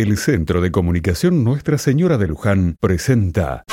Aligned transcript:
El 0.00 0.16
Centro 0.16 0.60
de 0.60 0.70
Comunicación 0.70 1.42
Nuestra 1.42 1.76
Señora 1.76 2.18
de 2.18 2.28
Luján 2.28 2.76
presenta 2.78 3.64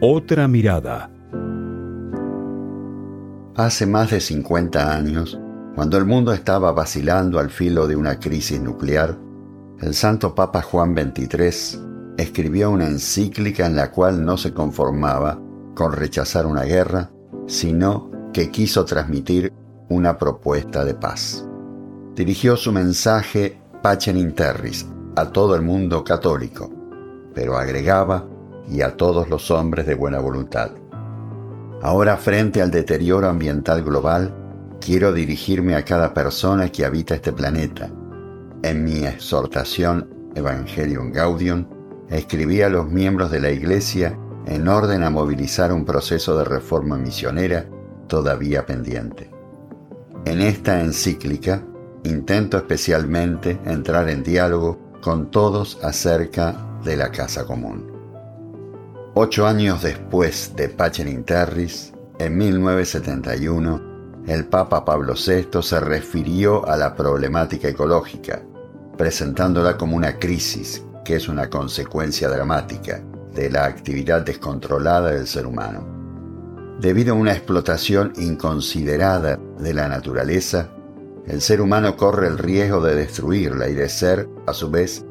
Otra 0.00 0.46
mirada. 0.46 1.10
Hace 3.56 3.86
más 3.86 4.12
de 4.12 4.20
50 4.20 4.94
años, 4.94 5.36
cuando 5.74 5.98
el 5.98 6.04
mundo 6.04 6.32
estaba 6.32 6.70
vacilando 6.70 7.40
al 7.40 7.50
filo 7.50 7.88
de 7.88 7.96
una 7.96 8.20
crisis 8.20 8.60
nuclear, 8.60 9.18
el 9.80 9.94
Santo 9.94 10.36
Papa 10.36 10.62
Juan 10.62 10.94
XXIII 10.94 12.14
escribió 12.18 12.70
una 12.70 12.86
encíclica 12.86 13.66
en 13.66 13.74
la 13.74 13.90
cual 13.90 14.24
no 14.24 14.36
se 14.36 14.54
conformaba 14.54 15.42
con 15.74 15.92
rechazar 15.92 16.46
una 16.46 16.62
guerra, 16.62 17.10
sino 17.48 18.12
que 18.32 18.52
quiso 18.52 18.84
transmitir 18.84 19.52
una 19.90 20.16
propuesta 20.16 20.84
de 20.84 20.94
paz. 20.94 21.44
Dirigió 22.14 22.56
su 22.56 22.72
mensaje 22.72 23.60
Pacem 23.82 24.16
in 24.16 24.34
Terris 24.34 24.86
a 25.16 25.30
todo 25.30 25.56
el 25.56 25.62
mundo 25.62 26.04
católico, 26.04 26.70
pero 27.34 27.58
agregaba 27.58 28.26
y 28.68 28.82
a 28.82 28.96
todos 28.96 29.28
los 29.28 29.50
hombres 29.50 29.86
de 29.86 29.94
buena 29.94 30.20
voluntad. 30.20 30.70
Ahora 31.82 32.16
frente 32.16 32.62
al 32.62 32.70
deterioro 32.70 33.28
ambiental 33.28 33.82
global, 33.82 34.32
quiero 34.80 35.12
dirigirme 35.12 35.74
a 35.74 35.84
cada 35.84 36.14
persona 36.14 36.70
que 36.70 36.84
habita 36.84 37.16
este 37.16 37.32
planeta. 37.32 37.90
En 38.62 38.84
mi 38.84 39.04
exhortación 39.04 40.08
Evangelium 40.36 41.10
Gaudium, 41.10 41.66
escribí 42.08 42.62
a 42.62 42.68
los 42.68 42.88
miembros 42.88 43.30
de 43.30 43.40
la 43.40 43.50
Iglesia 43.50 44.16
en 44.46 44.68
orden 44.68 45.02
a 45.02 45.10
movilizar 45.10 45.72
un 45.72 45.84
proceso 45.84 46.38
de 46.38 46.44
reforma 46.44 46.96
misionera 46.96 47.66
todavía 48.06 48.64
pendiente. 48.66 49.39
En 50.24 50.42
esta 50.42 50.80
encíclica 50.80 51.62
intento 52.04 52.56
especialmente 52.56 53.58
entrar 53.64 54.08
en 54.08 54.22
diálogo 54.22 54.78
con 55.00 55.30
todos 55.30 55.78
acerca 55.82 56.56
de 56.84 56.96
la 56.96 57.10
casa 57.10 57.44
común. 57.46 57.90
Ocho 59.14 59.46
años 59.46 59.82
después 59.82 60.54
de 60.56 60.68
Pacem 60.68 61.24
Terris, 61.24 61.92
en 62.18 62.36
1971, 62.36 63.90
el 64.26 64.46
Papa 64.46 64.84
Pablo 64.84 65.14
VI 65.14 65.62
se 65.62 65.80
refirió 65.80 66.68
a 66.68 66.76
la 66.76 66.94
problemática 66.94 67.68
ecológica, 67.68 68.42
presentándola 68.96 69.76
como 69.76 69.96
una 69.96 70.18
crisis 70.18 70.84
que 71.04 71.16
es 71.16 71.28
una 71.28 71.48
consecuencia 71.48 72.28
dramática 72.28 73.02
de 73.34 73.50
la 73.50 73.64
actividad 73.64 74.22
descontrolada 74.22 75.12
del 75.12 75.26
ser 75.26 75.46
humano. 75.46 75.99
Debido 76.80 77.12
a 77.12 77.16
una 77.18 77.32
explotación 77.32 78.14
inconsiderada 78.16 79.38
de 79.58 79.74
la 79.74 79.86
naturaleza, 79.86 80.70
el 81.26 81.42
ser 81.42 81.60
humano 81.60 81.94
corre 81.94 82.26
el 82.26 82.38
riesgo 82.38 82.80
de 82.80 82.94
destruirla 82.94 83.68
y 83.68 83.74
de 83.74 83.86
ser, 83.90 84.26
a 84.46 84.54
su 84.54 84.70
vez, 84.70 85.04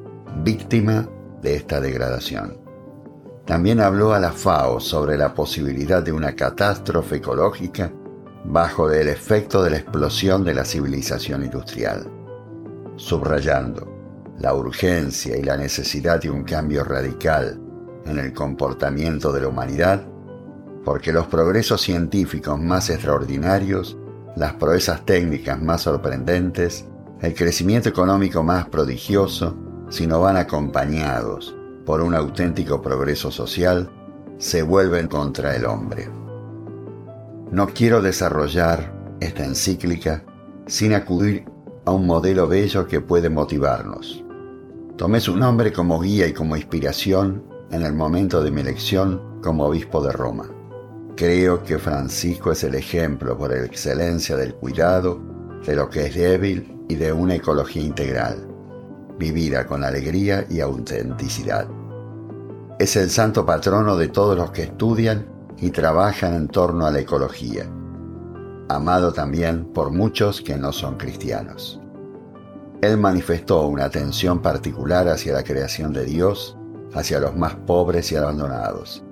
víctima 0.44 1.08
de 1.44 1.58
esta 1.58 1.80
degradación. 1.80 2.58
También 3.46 3.82
habló 3.82 4.16
a 4.16 4.20
la 4.20 4.32
FAO 4.32 4.80
sobre 4.80 5.16
la 5.16 5.36
posibilidad 5.36 6.02
de 6.02 6.12
una 6.12 6.36
catástrofe 6.36 7.18
ecológica 7.18 7.94
bajo 8.46 8.90
el 8.90 9.08
efecto 9.08 9.62
de 9.62 9.70
la 9.70 9.78
explosión 9.78 10.44
de 10.44 10.56
la 10.56 10.66
civilización 10.66 11.44
industrial, 11.44 12.12
subrayando 12.96 13.88
la 14.40 14.56
urgencia 14.56 15.38
y 15.38 15.44
la 15.44 15.56
necesidad 15.56 16.20
de 16.20 16.32
un 16.32 16.44
cambio 16.46 16.84
radical 16.84 17.62
en 18.06 18.18
el 18.18 18.34
comportamiento 18.34 19.32
de 19.32 19.42
la 19.42 19.50
humanidad, 19.50 20.04
porque 20.84 21.12
los 21.12 21.28
progresos 21.28 21.82
científicos 21.82 22.60
más 22.60 22.90
extraordinarios, 22.90 23.98
las 24.36 24.54
proezas 24.54 25.06
técnicas 25.06 25.62
más 25.62 25.82
sorprendentes, 25.82 26.86
el 27.22 27.34
crecimiento 27.34 27.90
económico 27.90 28.44
más 28.44 28.68
prodigioso, 28.70 29.56
si 29.90 30.08
no 30.08 30.22
van 30.22 30.38
acompañados 30.38 31.56
por 31.86 32.02
un 32.02 32.16
auténtico 32.16 32.82
progreso 32.82 33.32
social, 33.32 33.90
se 34.38 34.62
vuelven 34.62 35.08
contra 35.08 35.56
el 35.56 35.66
hombre. 35.66 36.08
No 37.52 37.68
quiero 37.68 38.02
desarrollar 38.02 38.94
esta 39.20 39.44
encíclica 39.44 40.24
sin 40.68 40.94
acudir 40.94 41.46
a 41.86 41.92
un 41.92 42.06
modelo 42.06 42.48
bello 42.48 42.88
que 42.88 43.02
puede 43.02 43.30
motivarnos. 43.30 44.24
Tomé 44.98 45.20
su 45.20 45.36
nombre 45.36 45.74
como 45.74 46.00
guía 46.00 46.28
y 46.28 46.34
como 46.34 46.56
inspiración 46.56 47.44
en 47.72 47.82
el 47.82 47.94
momento 47.94 48.44
de 48.44 48.52
mi 48.52 48.62
elección 48.62 49.40
como 49.42 49.66
obispo 49.66 50.02
de 50.04 50.12
Roma. 50.12 50.59
Creo 51.20 51.62
que 51.66 51.78
Francisco 51.78 52.54
es 52.54 52.64
el 52.64 52.76
ejemplo 52.76 53.38
por 53.38 53.52
excelencia 53.52 54.38
del 54.38 54.56
cuidado, 54.56 55.20
de 55.66 55.76
lo 55.76 55.90
que 55.90 56.06
es 56.06 56.16
débil 56.16 56.86
y 56.88 56.96
de 56.96 57.12
una 57.12 57.36
ecología 57.36 57.84
integral, 57.84 58.48
vivida 59.18 59.66
con 59.66 59.84
alegría 59.84 60.46
y 60.50 60.62
autenticidad. 60.62 61.68
Es 62.80 62.96
el 62.96 63.10
santo 63.10 63.46
patrono 63.46 63.98
de 63.98 64.08
todos 64.08 64.38
los 64.38 64.52
que 64.52 64.64
estudian 64.64 65.26
y 65.58 65.72
trabajan 65.72 66.36
en 66.36 66.48
torno 66.48 66.86
a 66.86 66.92
la 66.92 67.02
ecología, 67.02 67.70
amado 68.70 69.12
también 69.12 69.66
por 69.74 69.92
muchos 69.92 70.40
que 70.40 70.56
no 70.56 70.72
son 70.72 70.96
cristianos. 70.96 71.82
Él 72.82 72.96
manifestó 72.98 73.68
una 73.68 73.84
atención 73.84 74.42
particular 74.42 75.10
hacia 75.10 75.34
la 75.34 75.44
creación 75.44 75.92
de 75.92 76.06
Dios, 76.06 76.58
hacia 76.94 77.20
los 77.20 77.36
más 77.36 77.56
pobres 77.56 78.10
y 78.14 78.16
abandonados. 78.16 79.04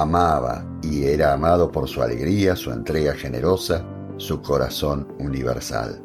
Amaba 0.00 0.66
y 0.82 1.04
era 1.04 1.32
amado 1.34 1.70
por 1.70 1.88
su 1.88 2.02
alegría, 2.02 2.56
su 2.56 2.72
entrega 2.72 3.14
generosa, 3.14 3.86
su 4.16 4.42
corazón 4.42 5.06
universal. 5.20 6.02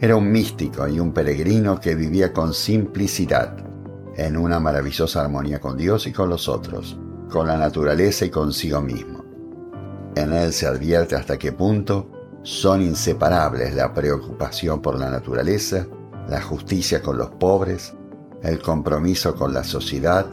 Era 0.00 0.14
un 0.14 0.30
místico 0.30 0.86
y 0.86 1.00
un 1.00 1.12
peregrino 1.12 1.80
que 1.80 1.96
vivía 1.96 2.32
con 2.32 2.54
simplicidad, 2.54 3.56
en 4.14 4.36
una 4.36 4.60
maravillosa 4.60 5.22
armonía 5.22 5.58
con 5.58 5.76
Dios 5.76 6.06
y 6.06 6.12
con 6.12 6.28
los 6.28 6.48
otros, 6.48 7.00
con 7.28 7.48
la 7.48 7.56
naturaleza 7.56 8.26
y 8.26 8.30
consigo 8.30 8.80
mismo. 8.80 9.24
En 10.14 10.32
él 10.32 10.52
se 10.52 10.68
advierte 10.68 11.16
hasta 11.16 11.36
qué 11.36 11.50
punto 11.50 12.12
son 12.44 12.80
inseparables 12.80 13.74
la 13.74 13.92
preocupación 13.92 14.80
por 14.80 14.96
la 14.96 15.10
naturaleza, 15.10 15.84
la 16.28 16.40
justicia 16.40 17.02
con 17.02 17.18
los 17.18 17.30
pobres, 17.30 17.92
el 18.44 18.62
compromiso 18.62 19.34
con 19.34 19.52
la 19.52 19.64
sociedad 19.64 20.26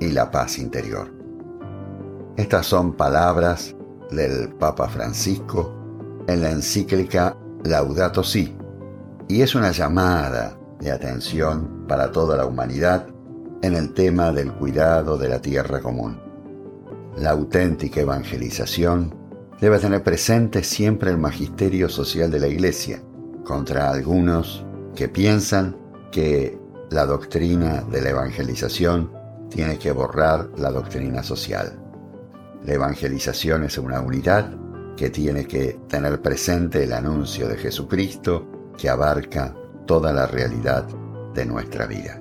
y 0.00 0.10
la 0.10 0.32
paz 0.32 0.58
interior. 0.58 1.17
Estas 2.38 2.66
son 2.66 2.92
palabras 2.92 3.74
del 4.12 4.50
Papa 4.50 4.88
Francisco 4.88 5.74
en 6.28 6.40
la 6.40 6.52
encíclica 6.52 7.36
Laudato 7.64 8.22
Si, 8.22 8.56
y 9.26 9.42
es 9.42 9.56
una 9.56 9.72
llamada 9.72 10.56
de 10.78 10.92
atención 10.92 11.84
para 11.88 12.12
toda 12.12 12.36
la 12.36 12.46
humanidad 12.46 13.08
en 13.60 13.74
el 13.74 13.92
tema 13.92 14.30
del 14.30 14.52
cuidado 14.52 15.18
de 15.18 15.28
la 15.28 15.42
tierra 15.42 15.80
común. 15.80 16.20
La 17.16 17.30
auténtica 17.30 18.02
evangelización 18.02 19.12
debe 19.60 19.80
tener 19.80 20.04
presente 20.04 20.62
siempre 20.62 21.10
el 21.10 21.18
magisterio 21.18 21.88
social 21.88 22.30
de 22.30 22.38
la 22.38 22.46
Iglesia 22.46 23.02
contra 23.44 23.90
algunos 23.90 24.64
que 24.94 25.08
piensan 25.08 25.76
que 26.12 26.56
la 26.90 27.04
doctrina 27.04 27.82
de 27.90 28.00
la 28.00 28.10
evangelización 28.10 29.10
tiene 29.50 29.76
que 29.76 29.90
borrar 29.90 30.50
la 30.56 30.70
doctrina 30.70 31.24
social. 31.24 31.87
La 32.64 32.74
evangelización 32.74 33.64
es 33.64 33.78
una 33.78 34.00
unidad 34.00 34.54
que 34.96 35.10
tiene 35.10 35.46
que 35.46 35.78
tener 35.88 36.20
presente 36.20 36.84
el 36.84 36.92
anuncio 36.92 37.48
de 37.48 37.56
Jesucristo 37.56 38.72
que 38.76 38.88
abarca 38.88 39.54
toda 39.86 40.12
la 40.12 40.26
realidad 40.26 40.86
de 41.34 41.46
nuestra 41.46 41.86
vida. 41.86 42.20